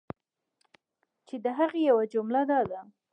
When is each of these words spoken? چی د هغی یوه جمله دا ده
چی 1.27 1.35
د 1.45 1.47
هغی 1.57 1.81
یوه 1.89 2.03
جمله 2.13 2.41
دا 2.51 2.59
ده 2.69 2.79